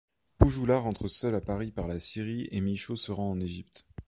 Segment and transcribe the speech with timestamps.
[0.39, 3.85] Poujoulat rentre seul à Paris par la Syrie et Michaud se rend en Égypte.